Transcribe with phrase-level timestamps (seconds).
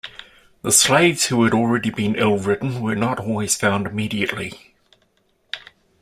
[0.63, 4.73] The slaves who had already been ill ridden were not always found immediately.